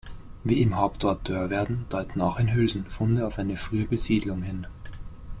Wie 0.43 0.63
im 0.63 0.77
Hauptort 0.77 1.29
Dörverden 1.29 1.85
deuten 1.89 2.21
auch 2.21 2.39
in 2.39 2.51
Hülsen 2.51 2.85
Funde 2.89 3.27
auf 3.27 3.37
eine 3.37 3.55
frühe 3.55 3.85
Besiedlung 3.85 4.41
hin. 4.41 4.65